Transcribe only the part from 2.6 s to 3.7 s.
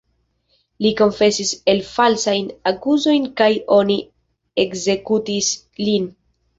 akuzojn kaj